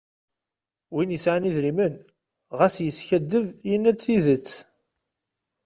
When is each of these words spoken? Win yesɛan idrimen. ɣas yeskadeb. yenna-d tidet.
Win 0.93 1.13
yesɛan 1.13 1.49
idrimen. 1.49 1.95
ɣas 2.57 2.75
yeskadeb. 2.85 3.45
yenna-d 3.69 3.99
tidet. 4.03 4.49